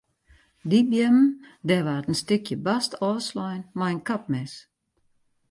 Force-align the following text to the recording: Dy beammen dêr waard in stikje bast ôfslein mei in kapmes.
Dy 0.69 0.79
beammen 0.89 1.27
dêr 1.67 1.83
waard 1.87 2.05
in 2.11 2.19
stikje 2.21 2.55
bast 2.65 2.91
ôfslein 3.09 3.61
mei 3.77 3.93
in 3.93 4.01
kapmes. 4.07 4.53